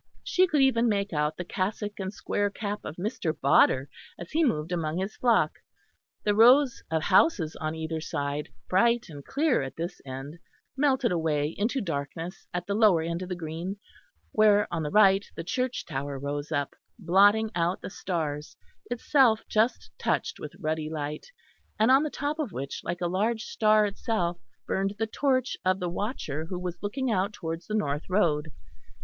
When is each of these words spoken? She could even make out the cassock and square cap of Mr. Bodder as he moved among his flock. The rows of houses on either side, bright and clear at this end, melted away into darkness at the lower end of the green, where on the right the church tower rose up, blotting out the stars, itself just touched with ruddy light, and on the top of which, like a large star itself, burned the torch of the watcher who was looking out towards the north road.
She 0.23 0.47
could 0.47 0.61
even 0.61 0.89
make 0.89 1.13
out 1.13 1.37
the 1.37 1.45
cassock 1.45 1.99
and 1.99 2.11
square 2.11 2.49
cap 2.49 2.79
of 2.85 2.95
Mr. 2.95 3.39
Bodder 3.39 3.87
as 4.17 4.31
he 4.31 4.43
moved 4.43 4.71
among 4.71 4.97
his 4.97 5.15
flock. 5.15 5.59
The 6.23 6.33
rows 6.33 6.81
of 6.89 7.03
houses 7.03 7.55
on 7.57 7.75
either 7.75 8.01
side, 8.01 8.49
bright 8.67 9.09
and 9.09 9.23
clear 9.23 9.61
at 9.61 9.75
this 9.75 10.01
end, 10.03 10.39
melted 10.75 11.11
away 11.11 11.53
into 11.55 11.81
darkness 11.81 12.47
at 12.51 12.65
the 12.65 12.73
lower 12.73 13.03
end 13.03 13.21
of 13.21 13.29
the 13.29 13.35
green, 13.35 13.77
where 14.31 14.67
on 14.73 14.81
the 14.81 14.89
right 14.89 15.23
the 15.35 15.43
church 15.43 15.85
tower 15.85 16.17
rose 16.17 16.51
up, 16.51 16.73
blotting 16.97 17.51
out 17.53 17.81
the 17.81 17.91
stars, 17.91 18.57
itself 18.89 19.43
just 19.47 19.91
touched 19.99 20.39
with 20.39 20.55
ruddy 20.59 20.89
light, 20.89 21.27
and 21.77 21.91
on 21.91 22.01
the 22.01 22.09
top 22.09 22.39
of 22.39 22.51
which, 22.51 22.81
like 22.83 23.01
a 23.01 23.07
large 23.07 23.43
star 23.43 23.85
itself, 23.85 24.39
burned 24.65 24.95
the 24.97 25.05
torch 25.05 25.57
of 25.63 25.79
the 25.79 25.89
watcher 25.89 26.45
who 26.45 26.57
was 26.57 26.81
looking 26.81 27.11
out 27.11 27.31
towards 27.33 27.67
the 27.67 27.75
north 27.75 28.09
road. 28.09 28.49